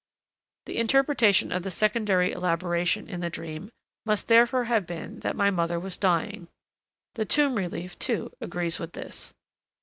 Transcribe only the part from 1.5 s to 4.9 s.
of the secondary elaboration in the dream must therefore have